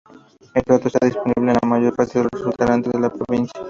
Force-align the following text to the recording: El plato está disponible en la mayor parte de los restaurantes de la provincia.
El 0.55 0.63
plato 0.63 0.87
está 0.87 1.05
disponible 1.05 1.51
en 1.51 1.57
la 1.61 1.67
mayor 1.69 1.95
parte 1.95 2.17
de 2.17 2.23
los 2.31 2.43
restaurantes 2.47 2.91
de 2.91 2.99
la 3.01 3.11
provincia. 3.11 3.53